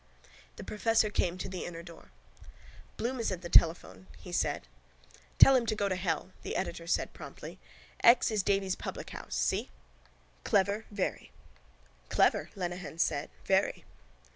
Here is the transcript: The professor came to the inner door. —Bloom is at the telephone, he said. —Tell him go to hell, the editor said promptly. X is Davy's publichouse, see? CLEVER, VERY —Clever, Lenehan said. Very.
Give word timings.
The 0.55 0.63
professor 0.63 1.11
came 1.11 1.37
to 1.37 1.47
the 1.47 1.63
inner 1.63 1.83
door. 1.83 2.09
—Bloom 2.97 3.19
is 3.19 3.31
at 3.31 3.43
the 3.43 3.49
telephone, 3.49 4.07
he 4.17 4.31
said. 4.31 4.67
—Tell 5.37 5.55
him 5.55 5.65
go 5.65 5.87
to 5.87 5.95
hell, 5.95 6.31
the 6.41 6.55
editor 6.55 6.87
said 6.87 7.13
promptly. 7.13 7.59
X 8.03 8.31
is 8.31 8.41
Davy's 8.41 8.75
publichouse, 8.75 9.33
see? 9.35 9.69
CLEVER, 10.43 10.85
VERY 10.89 11.29
—Clever, 12.09 12.49
Lenehan 12.55 12.97
said. 12.97 13.29
Very. 13.45 13.85